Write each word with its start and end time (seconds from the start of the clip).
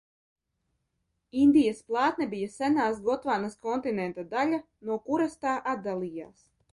Indijas 1.41 1.81
plātne 1.91 2.25
bija 2.31 2.47
senās 2.53 2.97
Gotvānas 3.09 3.57
kontinenta 3.67 4.23
daļa, 4.35 4.61
no 4.89 4.97
kuras 5.11 5.37
tā 5.45 5.53
atdalījās. 5.75 6.41